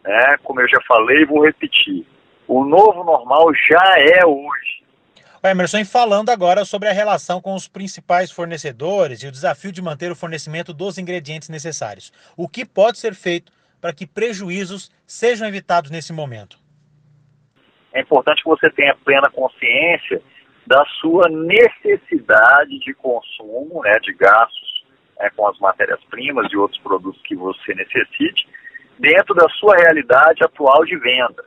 Né? 0.04 0.36
Como 0.42 0.60
eu 0.60 0.68
já 0.68 0.80
falei, 0.86 1.24
vou 1.24 1.44
repetir. 1.44 2.06
O 2.46 2.64
novo 2.64 3.04
normal 3.04 3.52
já 3.54 3.84
é 3.98 4.24
hoje. 4.26 4.82
Emerson, 5.44 5.84
falando 5.84 6.30
agora 6.30 6.64
sobre 6.64 6.88
a 6.88 6.92
relação 6.92 7.40
com 7.40 7.54
os 7.54 7.66
principais 7.66 8.30
fornecedores 8.30 9.22
e 9.22 9.26
o 9.26 9.32
desafio 9.32 9.72
de 9.72 9.82
manter 9.82 10.12
o 10.12 10.16
fornecimento 10.16 10.72
dos 10.72 10.98
ingredientes 10.98 11.48
necessários. 11.48 12.12
O 12.36 12.46
que 12.46 12.64
pode 12.64 12.98
ser 12.98 13.12
feito 13.14 13.50
para 13.80 13.92
que 13.92 14.06
prejuízos 14.06 14.92
sejam 15.04 15.48
evitados 15.48 15.90
nesse 15.90 16.12
momento? 16.12 16.61
É 17.94 18.00
importante 18.00 18.42
que 18.42 18.48
você 18.48 18.70
tenha 18.70 18.96
plena 19.04 19.30
consciência 19.30 20.22
da 20.66 20.84
sua 21.00 21.28
necessidade 21.28 22.78
de 22.78 22.94
consumo, 22.94 23.82
né, 23.82 23.98
de 24.00 24.12
gastos 24.14 24.84
né, 25.18 25.30
com 25.36 25.46
as 25.48 25.58
matérias-primas 25.58 26.50
e 26.52 26.56
outros 26.56 26.80
produtos 26.80 27.20
que 27.22 27.34
você 27.34 27.74
necessite, 27.74 28.48
dentro 28.98 29.34
da 29.34 29.48
sua 29.50 29.76
realidade 29.76 30.44
atual 30.44 30.84
de 30.84 30.96
venda. 30.96 31.44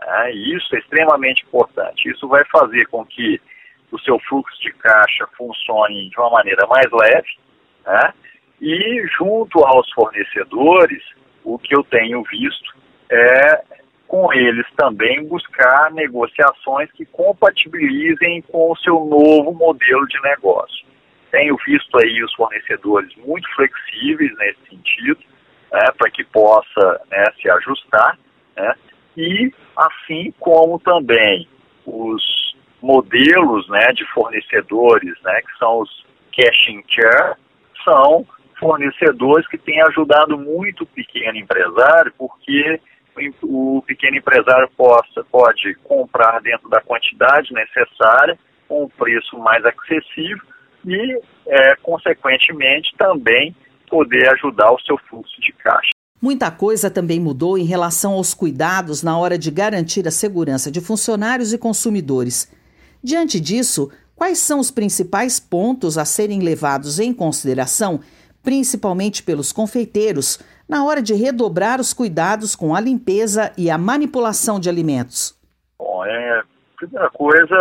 Né, 0.00 0.32
isso 0.32 0.74
é 0.74 0.78
extremamente 0.78 1.44
importante. 1.44 2.10
Isso 2.10 2.28
vai 2.28 2.44
fazer 2.46 2.86
com 2.86 3.04
que 3.04 3.40
o 3.90 3.98
seu 4.00 4.18
fluxo 4.20 4.60
de 4.60 4.72
caixa 4.72 5.26
funcione 5.36 6.10
de 6.10 6.18
uma 6.18 6.30
maneira 6.30 6.66
mais 6.66 6.86
leve, 6.92 7.28
né, 7.86 8.12
e 8.60 9.06
junto 9.16 9.64
aos 9.64 9.90
fornecedores, 9.92 11.02
o 11.44 11.58
que 11.58 11.74
eu 11.74 11.84
tenho 11.84 12.22
visto 12.24 12.76
é 13.10 13.77
com 14.08 14.32
eles 14.32 14.66
também 14.74 15.24
buscar 15.26 15.92
negociações 15.92 16.90
que 16.92 17.04
compatibilizem 17.04 18.42
com 18.42 18.72
o 18.72 18.76
seu 18.78 18.94
novo 19.04 19.52
modelo 19.52 20.06
de 20.08 20.20
negócio. 20.22 20.86
Tenho 21.30 21.56
visto 21.64 21.96
aí 21.98 22.24
os 22.24 22.32
fornecedores 22.32 23.14
muito 23.16 23.46
flexíveis 23.54 24.34
nesse 24.38 24.60
sentido, 24.70 25.20
né, 25.70 25.92
para 25.98 26.10
que 26.10 26.24
possa 26.24 27.00
né, 27.10 27.24
se 27.40 27.50
ajustar, 27.50 28.18
né, 28.56 28.74
e 29.14 29.52
assim 29.76 30.32
como 30.40 30.80
também 30.80 31.46
os 31.84 32.56
modelos 32.80 33.68
né, 33.68 33.88
de 33.92 34.06
fornecedores, 34.12 35.20
né, 35.22 35.42
que 35.42 35.58
são 35.58 35.80
os 35.80 36.06
cash 36.34 36.68
and 36.70 36.82
care, 36.88 37.34
são 37.84 38.26
fornecedores 38.58 39.46
que 39.48 39.58
têm 39.58 39.82
ajudado 39.82 40.38
muito 40.38 40.84
o 40.84 40.86
pequeno 40.86 41.36
empresário, 41.36 42.12
porque 42.16 42.80
o 43.42 43.82
pequeno 43.86 44.16
empresário 44.16 44.68
possa, 44.76 45.24
pode 45.30 45.74
comprar 45.84 46.40
dentro 46.40 46.68
da 46.68 46.80
quantidade 46.80 47.52
necessária, 47.52 48.38
com 48.68 48.84
um 48.84 48.88
preço 48.88 49.38
mais 49.38 49.64
acessível 49.64 50.42
e, 50.86 51.20
é, 51.46 51.76
consequentemente, 51.76 52.94
também 52.96 53.54
poder 53.88 54.28
ajudar 54.34 54.70
o 54.72 54.80
seu 54.80 54.98
fluxo 55.08 55.40
de 55.40 55.52
caixa. 55.52 55.90
Muita 56.20 56.50
coisa 56.50 56.90
também 56.90 57.20
mudou 57.20 57.56
em 57.56 57.64
relação 57.64 58.12
aos 58.14 58.34
cuidados 58.34 59.02
na 59.02 59.16
hora 59.16 59.38
de 59.38 59.50
garantir 59.50 60.06
a 60.06 60.10
segurança 60.10 60.70
de 60.70 60.80
funcionários 60.80 61.52
e 61.52 61.58
consumidores. 61.58 62.52
Diante 63.02 63.38
disso, 63.38 63.90
quais 64.16 64.38
são 64.38 64.58
os 64.58 64.70
principais 64.70 65.38
pontos 65.38 65.96
a 65.96 66.04
serem 66.04 66.40
levados 66.40 66.98
em 66.98 67.14
consideração, 67.14 68.00
principalmente 68.42 69.22
pelos 69.22 69.52
confeiteiros, 69.52 70.38
na 70.68 70.84
hora 70.84 71.00
de 71.00 71.14
redobrar 71.14 71.80
os 71.80 71.94
cuidados 71.94 72.54
com 72.54 72.74
a 72.74 72.80
limpeza 72.80 73.52
e 73.56 73.70
a 73.70 73.78
manipulação 73.78 74.60
de 74.60 74.68
alimentos? 74.68 75.38
Bom, 75.78 76.04
é, 76.04 76.42
primeira 76.76 77.10
coisa, 77.10 77.56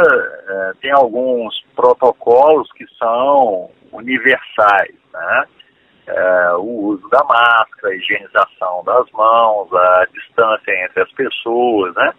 é, 0.49 0.73
tem 0.81 0.91
alguns 0.91 1.63
protocolos 1.75 2.71
que 2.73 2.85
são 2.97 3.69
universais, 3.91 4.95
né? 5.13 5.45
É, 6.07 6.53
o 6.53 6.93
uso 6.93 7.07
da 7.09 7.21
máscara, 7.25 7.93
a 7.93 7.95
higienização 7.95 8.83
das 8.85 9.11
mãos, 9.11 9.73
a 9.73 10.07
distância 10.13 10.85
entre 10.85 11.03
as 11.03 11.11
pessoas, 11.11 11.93
né? 11.95 12.13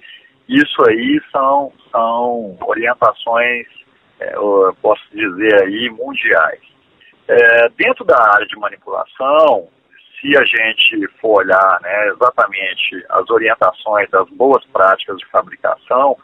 Isso 0.49 0.83
aí 0.89 1.21
são, 1.31 1.73
são 1.91 2.57
orientações, 2.67 3.67
é, 4.21 4.35
eu 4.35 4.77
posso 4.83 5.03
dizer 5.13 5.63
aí, 5.63 5.91
mundiais. 5.91 6.61
É, 7.29 7.69
dentro 7.77 8.05
da 8.05 8.17
área 8.33 8.47
de 8.47 8.57
manipulação, 8.57 9.69
se 10.19 10.37
a 10.37 10.45
gente 10.45 11.07
for 11.21 11.45
olhar 11.45 11.79
né, 11.83 12.09
exatamente 12.09 13.05
as 13.11 13.29
orientações 13.31 14.09
das 14.11 14.29
boas 14.31 14.65
práticas 14.67 15.19
de 15.19 15.27
fabricação, 15.27 16.17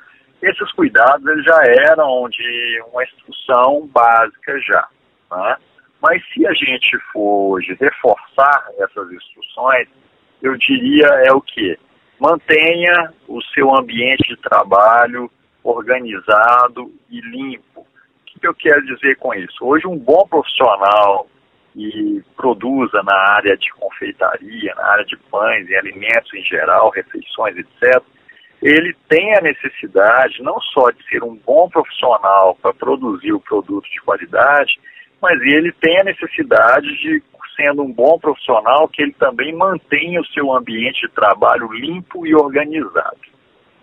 esses 0.43 0.73
cuidados 0.73 1.27
eles 1.27 1.45
já 1.45 1.61
eram 1.91 2.29
de 2.29 2.83
uma 2.91 3.05
instrução 3.05 3.87
básica 3.93 4.59
já. 4.61 4.89
Né? 5.31 5.57
Mas 6.03 6.23
se 6.33 6.47
a 6.47 6.53
gente 6.53 6.99
for 7.13 7.53
hoje 7.53 7.77
reforçar 7.81 8.69
essas 8.79 9.11
instruções, 9.13 9.89
eu 10.43 10.57
diria 10.57 11.07
é 11.27 11.33
o 11.33 11.41
que? 11.41 11.79
Mantenha 12.19 13.13
o 13.29 13.41
seu 13.55 13.75
ambiente 13.75 14.29
de 14.29 14.37
trabalho 14.37 15.31
organizado 15.63 16.93
e 17.11 17.21
limpo. 17.21 17.87
Que 18.45 18.49
eu 18.49 18.55
quero 18.55 18.85
dizer 18.85 19.17
com 19.17 19.33
isso? 19.33 19.65
Hoje 19.65 19.87
um 19.87 19.97
bom 19.97 20.29
profissional 20.29 21.27
e 21.75 22.23
produza 22.37 23.03
na 23.03 23.17
área 23.33 23.57
de 23.57 23.73
confeitaria, 23.73 24.75
na 24.75 24.85
área 24.85 25.05
de 25.07 25.17
pães 25.31 25.67
e 25.67 25.75
alimentos 25.75 26.31
em 26.35 26.43
geral, 26.43 26.91
refeições, 26.91 27.57
etc., 27.57 28.03
ele 28.61 28.95
tem 29.09 29.35
a 29.35 29.41
necessidade 29.41 30.43
não 30.43 30.61
só 30.61 30.91
de 30.91 31.03
ser 31.09 31.25
um 31.25 31.35
bom 31.37 31.71
profissional 31.71 32.55
para 32.61 32.75
produzir 32.75 33.33
o 33.33 33.41
produto 33.41 33.89
de 33.91 34.01
qualidade, 34.03 34.79
mas 35.23 35.41
ele 35.41 35.73
tem 35.81 35.99
a 36.01 36.05
necessidade 36.05 36.87
de, 36.99 37.23
sendo 37.57 37.83
um 37.83 37.91
bom 37.91 38.19
profissional, 38.19 38.87
que 38.89 39.01
ele 39.01 39.15
também 39.15 39.55
mantenha 39.55 40.21
o 40.21 40.27
seu 40.27 40.53
ambiente 40.53 41.01
de 41.07 41.15
trabalho 41.15 41.73
limpo 41.73 42.27
e 42.27 42.35
organizado. 42.35 43.17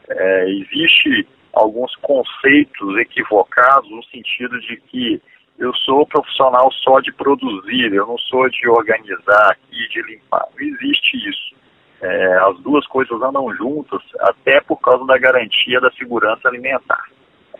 É, 0.08 0.50
existe 0.52 1.28
alguns 1.54 1.96
conceitos 1.98 2.98
equivocados 3.00 3.90
no 3.90 4.04
sentido 4.06 4.60
de 4.62 4.78
que 4.78 5.22
eu 5.60 5.74
sou 5.76 6.08
profissional 6.08 6.72
só 6.72 7.00
de 7.00 7.12
produzir, 7.12 7.94
eu 7.94 8.08
não 8.08 8.18
sou 8.18 8.50
de 8.50 8.68
organizar 8.68 9.52
aqui, 9.52 9.88
de 9.90 10.02
limpar. 10.02 10.46
Não 10.56 10.66
existe 10.66 11.18
isso. 11.30 11.56
É, 12.02 12.38
as 12.50 12.60
duas 12.62 12.88
coisas 12.88 13.22
andam 13.22 13.54
juntas, 13.56 14.02
até 14.22 14.60
por 14.62 14.78
causa 14.78 15.06
da 15.06 15.20
garantia 15.20 15.80
da 15.80 15.92
segurança 15.92 16.48
alimentar 16.48 17.06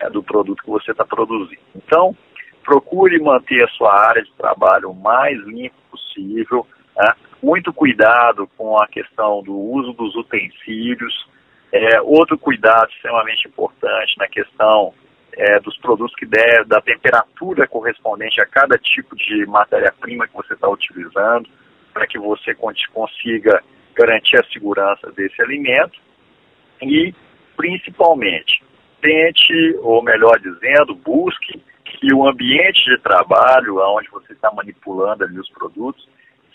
é, 0.00 0.10
do 0.10 0.20
produto 0.20 0.64
que 0.64 0.70
você 0.70 0.90
está 0.90 1.04
produzindo. 1.04 1.60
Então, 1.76 2.16
procure 2.64 3.20
manter 3.20 3.62
a 3.62 3.68
sua 3.68 3.94
área 3.94 4.22
de 4.22 4.32
trabalho 4.32 4.90
o 4.90 4.94
mais 4.94 5.38
limpo 5.44 5.76
possível. 5.90 6.66
Né? 6.96 7.14
Muito 7.40 7.72
cuidado 7.72 8.48
com 8.56 8.76
a 8.82 8.88
questão 8.88 9.42
do 9.42 9.56
uso 9.56 9.92
dos 9.92 10.16
utensílios. 10.16 11.28
É, 11.72 12.00
outro 12.02 12.38
cuidado 12.38 12.90
extremamente 12.90 13.48
importante 13.48 14.18
na 14.18 14.28
questão 14.28 14.92
é, 15.34 15.58
dos 15.60 15.76
produtos 15.78 16.14
que 16.14 16.26
der, 16.26 16.64
da 16.66 16.80
temperatura 16.82 17.66
correspondente 17.66 18.40
a 18.40 18.46
cada 18.46 18.76
tipo 18.78 19.16
de 19.16 19.46
matéria-prima 19.46 20.28
que 20.28 20.34
você 20.34 20.52
está 20.52 20.68
utilizando, 20.68 21.48
para 21.92 22.06
que 22.06 22.18
você 22.18 22.54
consiga 22.54 23.62
garantir 23.94 24.38
a 24.38 24.44
segurança 24.52 25.10
desse 25.12 25.40
alimento. 25.40 25.98
E, 26.82 27.14
principalmente, 27.56 28.62
tente, 29.00 29.76
ou 29.80 30.02
melhor 30.02 30.38
dizendo, 30.38 30.94
busque 30.94 31.62
que 31.84 32.12
o 32.12 32.26
ambiente 32.26 32.84
de 32.84 32.98
trabalho, 32.98 33.78
onde 33.96 34.08
você 34.10 34.32
está 34.32 34.50
manipulando 34.52 35.24
ali 35.24 35.38
os 35.38 35.48
produtos, 35.50 36.06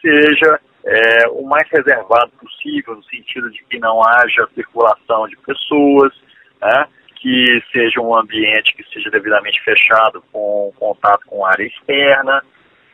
seja 0.01 0.59
é, 0.88 1.27
o 1.27 1.46
mais 1.46 1.70
reservado 1.70 2.32
possível, 2.39 2.96
no 2.96 3.03
sentido 3.03 3.51
de 3.51 3.62
que 3.65 3.77
não 3.77 4.01
haja 4.01 4.48
circulação 4.56 5.27
de 5.27 5.36
pessoas, 5.38 6.13
né? 6.62 6.88
que 7.17 7.62
seja 7.74 8.00
um 8.00 8.15
ambiente 8.15 8.74
que 8.74 8.84
seja 8.94 9.10
devidamente 9.10 9.62
fechado 9.63 10.24
com 10.32 10.72
contato 10.79 11.25
com 11.27 11.46
área 11.46 11.65
externa, 11.65 12.41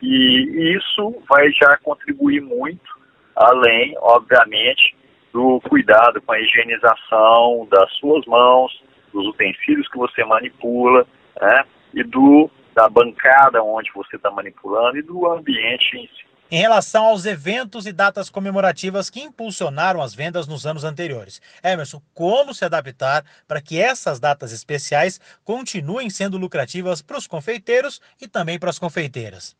e 0.01 0.75
isso 0.75 1.21
vai 1.29 1.51
já 1.51 1.77
contribuir 1.83 2.41
muito, 2.41 2.89
além, 3.35 3.95
obviamente, 3.99 4.95
do 5.31 5.61
cuidado 5.61 6.19
com 6.21 6.31
a 6.33 6.39
higienização 6.39 7.67
das 7.69 7.91
suas 7.97 8.25
mãos, 8.25 8.83
dos 9.13 9.27
utensílios 9.27 9.87
que 9.87 9.97
você 9.97 10.23
manipula, 10.23 11.05
né, 11.39 11.63
e 11.93 12.03
do 12.03 12.49
da 12.73 12.89
bancada 12.89 13.61
onde 13.61 13.91
você 13.93 14.15
está 14.15 14.31
manipulando 14.31 14.97
e 14.97 15.03
do 15.03 15.31
ambiente 15.31 15.95
em 15.95 16.07
si 16.07 16.32
em 16.53 16.57
relação 16.57 17.05
aos 17.05 17.25
eventos 17.25 17.87
e 17.87 17.91
datas 17.91 18.29
comemorativas 18.29 19.09
que 19.09 19.19
impulsionaram 19.19 20.03
as 20.03 20.13
vendas 20.13 20.47
nos 20.47 20.67
anos 20.67 20.83
anteriores. 20.83 21.41
Emerson, 21.63 21.99
como 22.13 22.53
se 22.53 22.63
adaptar 22.63 23.23
para 23.47 23.59
que 23.59 23.81
essas 23.81 24.19
datas 24.19 24.51
especiais 24.51 25.19
continuem 25.43 26.11
sendo 26.11 26.37
lucrativas 26.37 27.01
para 27.01 27.17
os 27.17 27.25
confeiteiros 27.25 27.99
e 28.21 28.27
também 28.27 28.59
para 28.59 28.69
as 28.69 28.77
confeiteiras? 28.77 29.57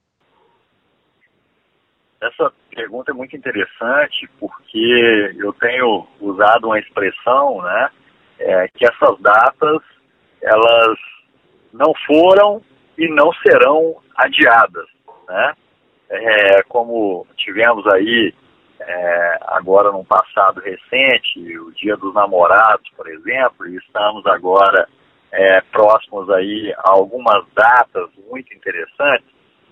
Essa 2.21 2.53
pergunta 2.69 3.09
é 3.09 3.13
muito 3.15 3.35
interessante 3.35 4.29
porque 4.39 5.33
eu 5.35 5.51
tenho 5.53 6.07
usado 6.21 6.67
uma 6.67 6.77
expressão, 6.77 7.59
né, 7.63 7.89
é, 8.37 8.67
que 8.67 8.85
essas 8.85 9.19
datas 9.19 9.81
elas 10.43 10.99
não 11.73 11.91
foram 12.05 12.61
e 12.99 13.07
não 13.07 13.33
serão 13.33 13.99
adiadas, 14.15 14.85
né? 15.27 15.55
É, 16.09 16.63
como 16.63 17.25
tivemos 17.37 17.85
aí 17.93 18.33
é, 18.79 19.39
agora 19.47 19.91
num 19.91 20.03
passado 20.03 20.59
recente, 20.59 21.57
o 21.57 21.71
Dia 21.71 21.95
dos 21.95 22.13
Namorados, 22.13 22.89
por 22.95 23.07
exemplo, 23.09 23.67
e 23.67 23.77
estamos 23.77 24.25
agora 24.25 24.87
é, 25.31 25.61
próximos 25.71 26.29
aí 26.29 26.73
a 26.77 26.91
algumas 26.91 27.45
datas 27.55 28.09
muito 28.29 28.53
interessantes. 28.53 29.25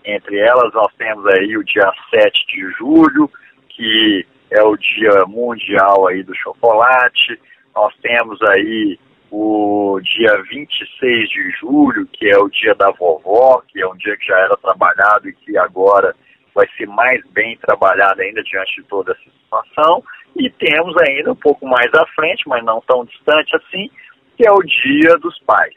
Entre 0.03 0.39
elas, 0.39 0.73
nós 0.73 0.91
temos 0.97 1.25
aí 1.27 1.55
o 1.55 1.63
dia 1.63 1.91
7 2.09 2.47
de 2.47 2.71
julho, 2.71 3.29
que 3.69 4.25
é 4.49 4.63
o 4.63 4.75
dia 4.75 5.25
mundial 5.27 6.07
aí 6.07 6.23
do 6.23 6.35
chocolate. 6.35 7.39
Nós 7.75 7.93
temos 8.01 8.41
aí 8.41 8.99
o 9.31 9.97
dia 10.01 10.43
26 10.49 11.29
de 11.29 11.51
julho, 11.51 12.05
que 12.07 12.29
é 12.29 12.37
o 12.37 12.49
dia 12.49 12.75
da 12.75 12.91
vovó, 12.91 13.61
que 13.65 13.81
é 13.81 13.87
um 13.87 13.95
dia 13.95 14.17
que 14.17 14.25
já 14.25 14.37
era 14.37 14.57
trabalhado 14.57 15.29
e 15.29 15.33
que 15.33 15.57
agora 15.57 16.13
vai 16.53 16.67
ser 16.77 16.85
mais 16.85 17.25
bem 17.29 17.57
trabalhado 17.57 18.21
ainda 18.21 18.43
diante 18.43 18.81
de 18.81 18.87
toda 18.87 19.13
essa 19.13 19.23
situação. 19.23 20.03
E 20.35 20.49
temos 20.49 20.95
ainda 21.07 21.31
um 21.31 21.35
pouco 21.35 21.65
mais 21.65 21.89
à 21.93 22.05
frente, 22.07 22.47
mas 22.47 22.63
não 22.65 22.81
tão 22.81 23.05
distante 23.05 23.55
assim, 23.55 23.89
que 24.35 24.45
é 24.45 24.51
o 24.51 24.61
dia 24.61 25.17
dos 25.17 25.39
pais. 25.39 25.75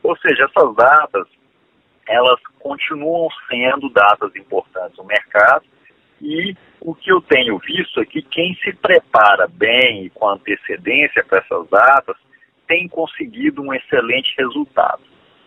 Ou 0.00 0.16
seja, 0.18 0.44
essas 0.44 0.74
datas, 0.76 1.26
elas 2.08 2.40
continuam 2.60 3.28
sendo 3.48 3.88
datas 3.90 4.34
importantes 4.36 4.96
no 4.96 5.04
mercado 5.04 5.64
e 6.20 6.56
o 6.80 6.94
que 6.94 7.10
eu 7.10 7.20
tenho 7.20 7.58
visto 7.58 8.00
é 8.00 8.04
que 8.04 8.22
quem 8.22 8.54
se 8.62 8.72
prepara 8.74 9.48
bem 9.48 10.04
e 10.04 10.10
com 10.10 10.28
antecedência 10.28 11.24
para 11.24 11.38
essas 11.38 11.68
datas 11.68 12.16
tem 12.72 12.88
conseguido 12.88 13.60
um 13.60 13.74
excelente 13.74 14.34
resultado. 14.38 15.02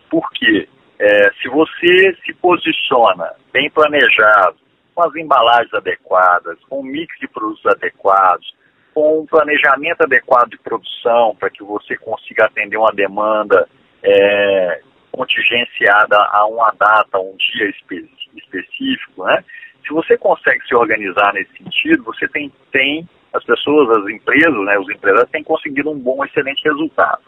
Por 0.08 0.30
quê? 0.30 0.68
É, 0.96 1.32
se 1.42 1.48
você 1.48 2.16
se 2.24 2.32
posiciona 2.34 3.32
bem 3.52 3.68
planejado, 3.68 4.56
com 4.94 5.02
as 5.02 5.14
embalagens 5.16 5.74
adequadas, 5.74 6.56
com 6.70 6.80
um 6.80 6.84
mix 6.84 7.18
de 7.18 7.26
produtos 7.26 7.66
adequados, 7.66 8.54
com 8.94 9.22
um 9.22 9.26
planejamento 9.26 10.02
adequado 10.02 10.50
de 10.50 10.58
produção 10.58 11.34
para 11.34 11.50
que 11.50 11.64
você 11.64 11.96
consiga 11.96 12.44
atender 12.44 12.76
uma 12.76 12.92
demanda 12.92 13.68
é, 14.04 14.80
contingenciada 15.10 16.16
a 16.30 16.46
uma 16.46 16.72
data, 16.78 17.18
um 17.18 17.36
dia 17.36 17.68
espe 17.70 18.08
específico, 18.36 19.24
né? 19.24 19.44
Se 19.84 19.92
você 19.92 20.16
consegue 20.16 20.64
se 20.66 20.74
organizar 20.76 21.34
nesse 21.34 21.52
sentido, 21.58 22.04
você 22.04 22.28
tem, 22.28 22.52
tem 22.70 23.08
as 23.36 23.44
pessoas, 23.44 23.98
as 23.98 24.08
empresas, 24.08 24.64
né, 24.64 24.78
os 24.78 24.88
empresários 24.88 25.30
têm 25.30 25.44
conseguido 25.44 25.90
um 25.90 25.98
bom, 25.98 26.24
excelente 26.24 26.62
resultado. 26.64 27.20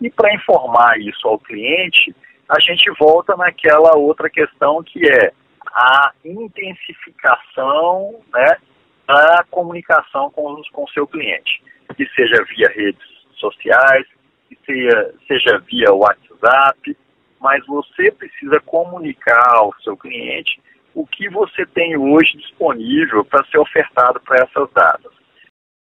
E 0.00 0.10
para 0.10 0.34
informar 0.34 0.98
isso 1.00 1.26
ao 1.26 1.38
cliente, 1.38 2.14
a 2.48 2.60
gente 2.60 2.90
volta 2.98 3.36
naquela 3.36 3.96
outra 3.96 4.30
questão 4.30 4.82
que 4.82 5.00
é 5.10 5.32
a 5.66 6.12
intensificação 6.24 8.20
né, 8.32 8.56
da 9.06 9.44
comunicação 9.50 10.30
com 10.30 10.62
o 10.74 10.88
seu 10.90 11.06
cliente, 11.06 11.62
que 11.96 12.06
seja 12.14 12.44
via 12.44 12.68
redes 12.68 13.06
sociais, 13.36 14.06
que 14.48 14.58
seja, 14.64 15.14
seja 15.26 15.58
via 15.58 15.92
WhatsApp, 15.92 16.96
mas 17.40 17.64
você 17.66 18.10
precisa 18.12 18.60
comunicar 18.60 19.56
ao 19.56 19.74
seu 19.82 19.96
cliente 19.96 20.60
o 20.94 21.06
que 21.06 21.28
você 21.28 21.66
tem 21.66 21.96
hoje 21.96 22.38
disponível 22.38 23.24
para 23.24 23.44
ser 23.46 23.58
ofertado 23.58 24.20
para 24.20 24.44
essas 24.44 24.70
datas. 24.72 25.12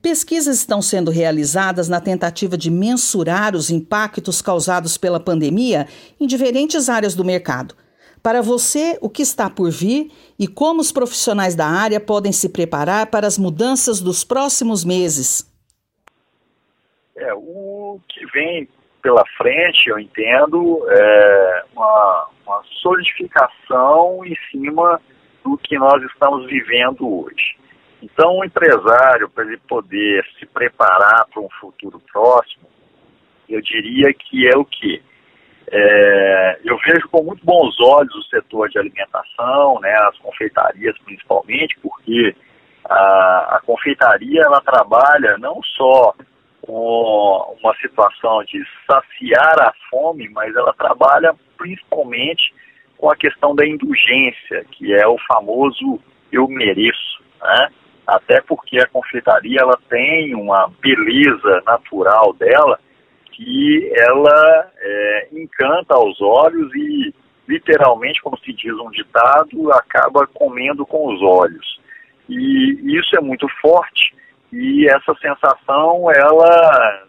Pesquisas 0.08 0.56
estão 0.56 0.80
sendo 0.80 1.10
realizadas 1.10 1.86
na 1.86 2.00
tentativa 2.00 2.56
de 2.56 2.70
mensurar 2.70 3.54
os 3.54 3.68
impactos 3.68 4.40
causados 4.40 4.96
pela 4.96 5.20
pandemia 5.20 5.86
em 6.18 6.26
diferentes 6.26 6.88
áreas 6.88 7.14
do 7.14 7.22
mercado. 7.22 7.74
Para 8.22 8.40
você, 8.40 8.96
o 9.02 9.10
que 9.10 9.20
está 9.20 9.50
por 9.50 9.70
vir 9.70 10.10
e 10.38 10.48
como 10.48 10.80
os 10.80 10.90
profissionais 10.90 11.54
da 11.54 11.66
área 11.66 12.00
podem 12.00 12.32
se 12.32 12.48
preparar 12.48 13.08
para 13.08 13.26
as 13.26 13.36
mudanças 13.36 14.00
dos 14.00 14.24
próximos 14.24 14.82
meses? 14.82 15.46
É, 17.14 17.34
o 17.34 18.00
que 18.08 18.24
vem 18.32 18.66
pela 19.02 19.26
frente, 19.36 19.90
eu 19.90 19.98
entendo, 19.98 20.86
é 20.88 21.64
uma, 21.76 22.28
uma 22.46 22.62
solidificação 22.80 24.24
em 24.24 24.34
cima 24.50 25.02
do 25.44 25.58
que 25.58 25.78
nós 25.78 26.02
estamos 26.04 26.46
vivendo 26.46 27.06
hoje. 27.06 27.57
Então, 28.02 28.38
o 28.38 28.44
empresário, 28.44 29.28
para 29.28 29.44
ele 29.44 29.58
poder 29.68 30.24
se 30.38 30.46
preparar 30.46 31.26
para 31.32 31.42
um 31.42 31.48
futuro 31.60 32.00
próximo, 32.12 32.68
eu 33.48 33.60
diria 33.60 34.12
que 34.14 34.46
é 34.46 34.56
o 34.56 34.64
quê? 34.64 35.02
É, 35.70 36.60
eu 36.64 36.78
vejo 36.78 37.08
com 37.08 37.22
muito 37.22 37.44
bons 37.44 37.78
olhos 37.80 38.14
o 38.14 38.22
setor 38.24 38.68
de 38.68 38.78
alimentação, 38.78 39.80
né, 39.80 39.92
as 40.08 40.16
confeitarias 40.18 40.96
principalmente, 41.04 41.78
porque 41.80 42.34
a, 42.88 43.56
a 43.56 43.60
confeitaria 43.66 44.42
ela 44.42 44.62
trabalha 44.62 45.36
não 45.38 45.62
só 45.62 46.14
com 46.62 47.56
uma 47.60 47.74
situação 47.76 48.42
de 48.44 48.62
saciar 48.86 49.60
a 49.60 49.72
fome, 49.90 50.28
mas 50.30 50.54
ela 50.56 50.72
trabalha 50.72 51.34
principalmente 51.56 52.54
com 52.96 53.10
a 53.10 53.16
questão 53.16 53.54
da 53.54 53.66
indulgência, 53.66 54.64
que 54.72 54.94
é 54.94 55.06
o 55.06 55.18
famoso 55.26 56.00
eu 56.32 56.48
mereço, 56.48 57.22
né? 57.42 57.68
Até 58.08 58.40
porque 58.40 58.78
a 58.78 58.86
confeitaria 58.86 59.60
ela 59.60 59.78
tem 59.90 60.34
uma 60.34 60.72
beleza 60.80 61.62
natural 61.66 62.32
dela 62.32 62.80
que 63.32 63.92
ela 63.94 64.70
é, 64.80 65.28
encanta 65.32 65.94
aos 65.94 66.18
olhos 66.22 66.74
e 66.74 67.14
literalmente, 67.46 68.22
como 68.22 68.38
se 68.38 68.52
diz 68.54 68.72
um 68.72 68.90
ditado, 68.90 69.70
acaba 69.72 70.26
comendo 70.26 70.86
com 70.86 71.14
os 71.14 71.20
olhos. 71.22 71.80
E 72.28 72.96
isso 72.98 73.14
é 73.14 73.20
muito 73.20 73.46
forte 73.60 74.14
e 74.50 74.88
essa 74.88 75.14
sensação 75.20 76.10
ela 76.10 77.06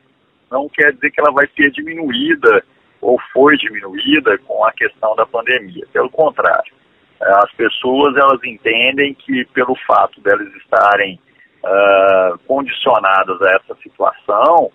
não 0.51 0.67
quer 0.67 0.91
dizer 0.91 1.11
que 1.11 1.21
ela 1.21 1.31
vai 1.31 1.47
ser 1.55 1.71
diminuída 1.71 2.61
ou 2.99 3.17
foi 3.31 3.55
diminuída 3.55 4.37
com 4.39 4.65
a 4.65 4.73
questão 4.73 5.15
da 5.15 5.25
pandemia. 5.25 5.87
Pelo 5.93 6.09
contrário, 6.09 6.73
as 7.21 7.51
pessoas 7.53 8.15
elas 8.15 8.41
entendem 8.43 9.13
que 9.13 9.45
pelo 9.45 9.75
fato 9.87 10.21
delas 10.21 10.47
estarem 10.55 11.19
uh, 11.63 12.37
condicionadas 12.47 13.41
a 13.41 13.51
essa 13.55 13.75
situação 13.83 14.71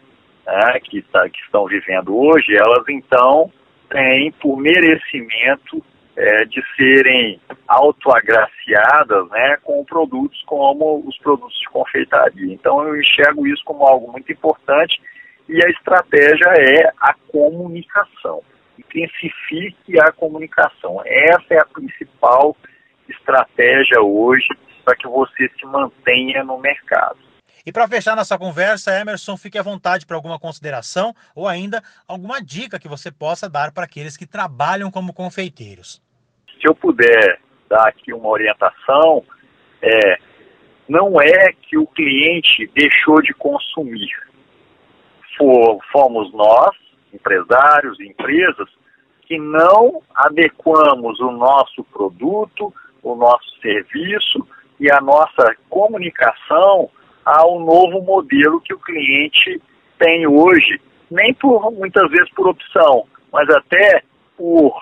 né, 0.47 0.81
que, 0.85 1.03
tá, 1.03 1.29
que 1.29 1.41
estão 1.41 1.67
vivendo 1.67 2.17
hoje, 2.17 2.55
elas 2.55 2.85
então 2.89 3.51
têm 3.89 4.31
por 4.33 4.59
merecimento 4.59 5.83
é, 6.17 6.45
de 6.45 6.63
serem 6.77 7.41
autoagraciadas 7.67 9.29
né, 9.31 9.57
com 9.63 9.85
produtos 9.85 10.41
como 10.47 11.03
os 11.07 11.17
produtos 11.19 11.59
de 11.59 11.69
confeitaria. 11.71 12.53
Então 12.53 12.87
eu 12.87 13.01
enxergo 13.01 13.47
isso 13.47 13.65
como 13.65 13.87
algo 13.87 14.13
muito 14.13 14.31
importante 14.31 15.01
e 15.49 15.65
a 15.65 15.71
estratégia 15.71 16.49
é 16.57 16.93
a 17.01 17.15
comunicação 17.33 18.43
intensifique 18.79 20.01
a 20.01 20.13
comunicação. 20.13 21.01
Essa 21.05 21.55
é 21.55 21.59
a 21.59 21.67
principal 21.67 22.57
estratégia 23.09 24.01
hoje 24.01 24.49
para 24.85 24.97
que 24.97 25.07
você 25.07 25.51
se 25.59 25.67
mantenha 25.67 26.45
no 26.45 26.59
mercado. 26.59 27.19
E 27.67 27.73
para 27.73 27.89
fechar 27.89 28.15
nossa 28.15 28.37
conversa, 28.37 29.01
Emerson, 29.01 29.39
fique 29.39 29.59
à 29.59 29.63
vontade 29.63 30.05
para 30.05 30.17
alguma 30.17 30.39
consideração 30.39 31.15
ou 31.35 31.49
ainda 31.49 31.83
alguma 32.07 32.43
dica 32.43 32.79
que 32.79 32.89
você 32.89 33.11
possa 33.11 33.49
dar 33.49 33.73
para 33.73 33.85
aqueles 33.85 34.19
que 34.19 34.27
trabalham 34.27 34.91
como 34.91 35.15
confeiteiros. 35.15 36.03
Se 36.61 36.69
eu 36.69 36.75
puder 36.75 37.41
dar 37.69 37.89
aqui 37.89 38.13
uma 38.13 38.29
orientação, 38.29 39.25
é, 39.81 40.19
não 40.87 41.19
é 41.21 41.55
que 41.55 41.79
o 41.79 41.87
cliente 41.87 42.71
deixou 42.75 43.23
de 43.23 43.33
consumir. 43.33 44.11
For, 45.39 45.81
fomos 45.91 46.33
nós 46.35 46.84
empresários 47.15 47.99
empresas 48.01 48.69
que 49.23 49.39
não 49.39 50.03
adequamos 50.15 51.19
o 51.21 51.31
nosso 51.31 51.83
produto, 51.85 52.73
o 53.03 53.15
nosso 53.15 53.49
serviço 53.61 54.47
e 54.79 54.91
a 54.91 55.01
nossa 55.01 55.57
comunicação 55.71 56.91
ao 57.25 57.59
novo 57.61 58.03
modelo 58.03 58.61
que 58.61 58.75
o 58.75 58.79
cliente 58.79 59.61
tem 59.99 60.27
hoje, 60.27 60.81
nem 61.11 61.33
por 61.35 61.71
muitas 61.73 62.11
vezes 62.11 62.29
por 62.35 62.49
opção, 62.49 63.07
mas 63.33 63.49
até 63.49 64.03
por, 64.37 64.77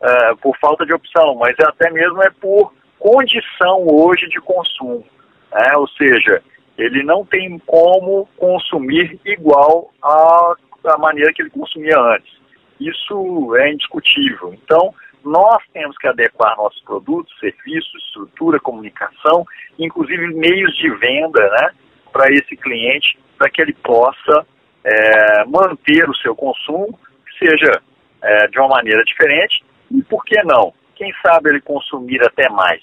uh, 0.00 0.36
por 0.42 0.56
falta 0.58 0.84
de 0.84 0.92
opção, 0.92 1.36
mas 1.36 1.54
até 1.60 1.90
mesmo 1.90 2.22
é 2.22 2.30
por 2.30 2.72
condição 2.98 3.86
hoje 3.86 4.26
de 4.28 4.40
consumo. 4.40 5.04
Né? 5.52 5.76
Ou 5.76 5.86
seja, 5.88 6.42
ele 6.76 7.04
não 7.04 7.24
tem 7.24 7.58
como 7.60 8.28
consumir 8.36 9.20
igual 9.24 9.92
a 10.02 10.54
da 10.84 10.96
maneira 10.98 11.32
que 11.32 11.42
ele 11.42 11.50
consumia 11.50 11.98
antes. 11.98 12.30
Isso 12.78 13.56
é 13.56 13.72
indiscutível. 13.72 14.52
Então, 14.52 14.94
nós 15.24 15.62
temos 15.72 15.96
que 15.96 16.06
adequar 16.06 16.56
nossos 16.56 16.80
produtos, 16.82 17.34
serviços, 17.40 18.04
estrutura, 18.04 18.60
comunicação, 18.60 19.44
inclusive 19.78 20.26
meios 20.34 20.76
de 20.76 20.90
venda, 20.90 21.40
né, 21.40 21.70
para 22.12 22.30
esse 22.30 22.54
cliente, 22.56 23.18
para 23.38 23.48
que 23.48 23.62
ele 23.62 23.72
possa 23.72 24.46
é, 24.84 25.44
manter 25.46 26.08
o 26.08 26.14
seu 26.16 26.36
consumo, 26.36 26.98
seja 27.38 27.80
é, 28.22 28.46
de 28.48 28.58
uma 28.58 28.68
maneira 28.68 29.02
diferente, 29.02 29.64
e 29.90 30.02
por 30.02 30.24
que 30.24 30.40
não? 30.44 30.74
Quem 30.94 31.12
sabe 31.22 31.48
ele 31.48 31.60
consumir 31.60 32.22
até 32.22 32.48
mais. 32.50 32.82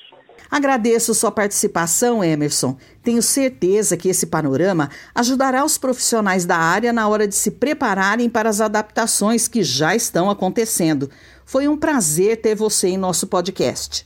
Agradeço 0.51 1.13
sua 1.13 1.31
participação, 1.31 2.21
Emerson. 2.21 2.77
Tenho 3.01 3.21
certeza 3.21 3.95
que 3.95 4.09
esse 4.09 4.29
panorama 4.29 4.89
ajudará 5.15 5.63
os 5.63 5.77
profissionais 5.77 6.45
da 6.45 6.57
área 6.57 6.91
na 6.91 7.07
hora 7.07 7.25
de 7.25 7.33
se 7.33 7.57
prepararem 7.57 8.29
para 8.29 8.49
as 8.49 8.59
adaptações 8.59 9.47
que 9.47 9.63
já 9.63 9.95
estão 9.95 10.29
acontecendo. 10.29 11.07
Foi 11.45 11.69
um 11.69 11.79
prazer 11.79 12.41
ter 12.41 12.53
você 12.53 12.89
em 12.89 12.97
nosso 12.97 13.29
podcast. 13.29 14.05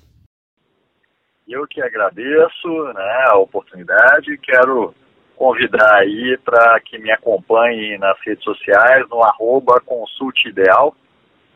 Eu 1.48 1.66
que 1.68 1.82
agradeço 1.82 2.68
né, 2.94 3.26
a 3.30 3.38
oportunidade. 3.38 4.38
Quero 4.38 4.94
convidar 5.36 5.96
aí 5.96 6.38
para 6.46 6.80
que 6.82 7.00
me 7.00 7.12
acompanhem 7.12 7.98
nas 7.98 8.20
redes 8.24 8.44
sociais, 8.44 9.04
no 9.10 9.24
arroba 9.24 9.82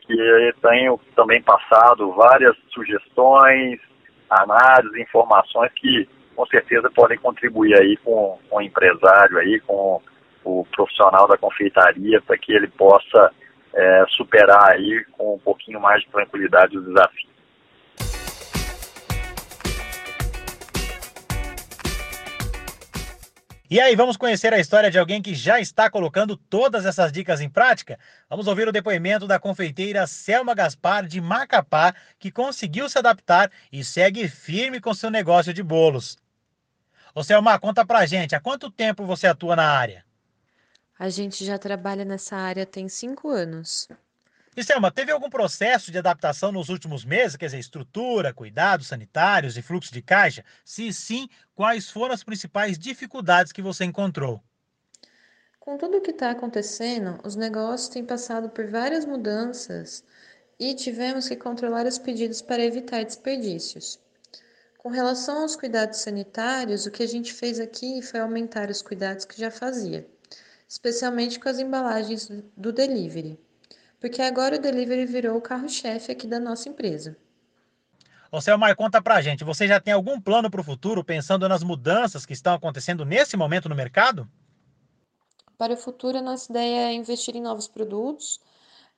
que 0.02 0.54
tenho 0.62 0.99
também 1.15 1.41
passado 1.43 2.12
várias 2.13 2.56
sugestões, 2.73 3.80
análises, 4.29 4.99
informações 4.99 5.71
que 5.75 6.07
com 6.35 6.45
certeza 6.45 6.89
podem 6.91 7.17
contribuir 7.17 7.77
aí 7.77 7.97
com, 7.97 8.39
com 8.49 8.57
o 8.57 8.61
empresário 8.61 9.37
aí, 9.39 9.59
com 9.61 10.01
o 10.43 10.65
profissional 10.73 11.27
da 11.27 11.37
confeitaria, 11.37 12.21
para 12.21 12.37
que 12.37 12.53
ele 12.53 12.67
possa 12.67 13.31
é, 13.73 14.05
superar 14.09 14.71
aí 14.71 15.03
com 15.17 15.35
um 15.35 15.39
pouquinho 15.39 15.79
mais 15.79 16.01
de 16.01 16.09
tranquilidade 16.09 16.77
os 16.77 16.85
desafios. 16.85 17.38
E 23.71 23.79
aí, 23.79 23.95
vamos 23.95 24.17
conhecer 24.17 24.51
a 24.51 24.60
história 24.60 24.89
de 24.89 24.97
alguém 24.97 25.21
que 25.21 25.36
já 25.36 25.60
está 25.60 25.91
colocando 25.91 26.36
todas 26.36 26.88
essas 26.88 27.12
dicas 27.12 27.39
em 27.39 27.47
prática? 27.47 27.99
Vamos 28.27 28.47
ouvir 28.47 28.67
o 28.67 28.71
depoimento 28.71 29.27
da 29.27 29.38
confeiteira 29.38 30.08
Selma 30.08 30.55
Gaspar 30.55 31.05
de 31.05 31.21
Macapá, 31.21 31.93
que 32.17 32.32
conseguiu 32.32 32.89
se 32.89 32.97
adaptar 32.97 33.51
e 33.71 33.84
segue 33.84 34.27
firme 34.27 34.82
com 34.82 34.91
seu 34.91 35.12
negócio 35.12 35.53
de 35.53 35.62
bolos. 35.62 36.17
Ô 37.13 37.23
Selma, 37.23 37.60
conta 37.60 37.86
pra 37.86 38.08
gente, 38.08 38.34
há 38.34 38.39
quanto 38.39 38.71
tempo 38.71 39.05
você 39.05 39.27
atua 39.27 39.55
na 39.55 39.69
área? 39.69 40.03
A 40.97 41.08
gente 41.10 41.45
já 41.45 41.60
trabalha 41.60 42.03
nessa 42.03 42.38
área 42.38 42.65
tem 42.65 42.89
cinco 42.89 43.29
anos. 43.29 43.88
E 44.60 44.63
Selma, 44.65 44.91
teve 44.91 45.10
algum 45.10 45.30
processo 45.30 45.89
de 45.89 46.00
adaptação 46.00 46.52
nos 46.52 46.67
últimos 46.67 47.06
meses? 47.06 47.38
Quer 47.38 47.45
dizer, 47.45 47.60
estrutura, 47.60 48.34
cuidados 48.34 48.88
sanitários 48.88 49.56
e 49.56 49.62
fluxo 49.62 49.93
de 49.93 50.02
caixa? 50.02 50.43
Se 50.65 50.91
sim, 50.91 51.30
quais 51.56 51.89
foram 51.89 52.13
as 52.13 52.26
principais 52.26 52.78
dificuldades 52.78 53.54
que 53.54 53.62
você 53.62 53.86
encontrou? 53.86 54.43
Com 55.62 55.78
tudo 55.78 56.00
o 56.00 56.02
que 56.02 56.12
está 56.12 56.32
acontecendo, 56.32 57.22
os 57.24 57.38
negócios 57.38 57.88
têm 57.88 58.04
passado 58.04 58.50
por 58.50 58.67
várias 58.67 59.06
mudanças 59.06 60.04
e 60.60 60.76
tivemos 60.76 61.30
que 61.30 61.38
controlar 61.38 61.86
os 61.86 61.98
pedidos 61.98 62.41
para 62.41 62.62
evitar 62.62 63.06
desperdícios. 63.06 63.98
Com 64.78 64.89
relação 64.89 65.43
aos 65.43 65.56
cuidados 65.56 66.00
sanitários, 66.00 66.86
o 66.86 66.91
que 66.91 67.04
a 67.04 67.08
gente 67.08 67.32
fez 67.32 67.62
aqui 67.62 68.02
foi 68.02 68.19
aumentar 68.19 68.69
os 68.69 68.82
cuidados 68.82 69.24
que 69.24 69.39
já 69.39 69.50
fazia, 69.50 70.06
especialmente 70.67 71.39
com 71.39 71.48
as 71.48 71.60
embalagens 71.60 72.30
do 72.58 72.74
delivery 72.74 73.39
porque 73.99 74.21
agora 74.21 74.55
o 74.55 74.59
delivery 74.59 75.05
virou 75.05 75.38
o 75.38 75.41
carro-chefe 75.41 76.12
aqui 76.12 76.25
da 76.25 76.39
nossa 76.39 76.69
empresa. 76.69 77.17
Ô 78.31 78.39
Selmar, 78.39 78.75
conta 78.75 79.01
pra 79.01 79.21
gente, 79.21 79.43
você 79.43 79.67
já 79.67 79.79
tem 79.79 79.93
algum 79.93 80.21
plano 80.21 80.49
para 80.51 80.62
o 80.62 80.63
futuro 80.63 81.03
pensando 81.03 81.49
nas 81.49 81.63
mudanças 81.63 82.25
que 82.25 82.33
estão 82.33 82.53
acontecendo 82.53 83.03
nesse 83.03 83.35
momento 83.35 83.67
no 83.67 83.75
mercado? 83.75 84.29
Para 85.57 85.73
o 85.73 85.77
futuro, 85.77 86.19
a 86.19 86.21
nossa 86.21 86.51
ideia 86.51 86.89
é 86.89 86.93
investir 86.93 87.35
em 87.35 87.41
novos 87.41 87.67
produtos, 87.67 88.39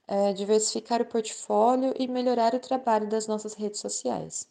é, 0.08 0.34
diversificar 0.34 1.02
o 1.02 1.06
portfólio 1.06 1.94
e 1.98 2.08
melhorar 2.08 2.54
o 2.54 2.60
trabalho 2.60 3.08
das 3.08 3.26
nossas 3.26 3.54
redes 3.54 3.80
sociais. 3.80 4.48